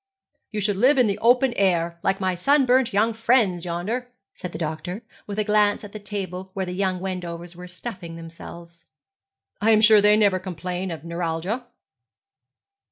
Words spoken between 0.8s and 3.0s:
in the open air, like my sunburnt